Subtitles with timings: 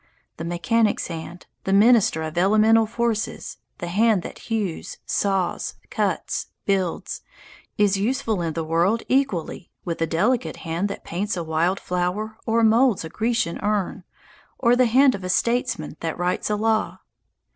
[0.37, 7.21] The mechanic's hand, that minister of elemental forces, the hand that hews, saws, cuts, builds,
[7.77, 12.35] is useful in the world equally with the delicate hand that paints a wild flower
[12.47, 14.03] or moulds a Grecian urn,
[14.57, 16.97] or the hand of a statesman that writes a law.